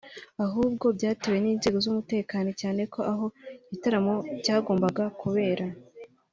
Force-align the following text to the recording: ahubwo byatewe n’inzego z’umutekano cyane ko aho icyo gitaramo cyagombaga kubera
ahubwo 0.45 0.85
byatewe 0.97 1.37
n’inzego 1.41 1.77
z’umutekano 1.83 2.49
cyane 2.61 2.81
ko 2.93 2.99
aho 3.11 3.25
icyo 3.31 3.67
gitaramo 3.71 4.15
cyagombaga 4.43 5.03
kubera 5.21 5.65